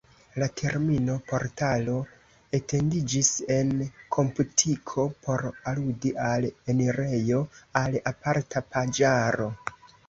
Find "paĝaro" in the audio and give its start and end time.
8.75-9.53